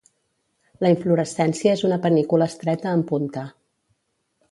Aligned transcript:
La 0.85 0.89
inflorescència 0.93 1.73
és 1.79 1.83
una 1.89 1.99
panícula 2.05 2.47
estreta 2.53 2.95
en 3.01 3.05
punta. 3.13 3.45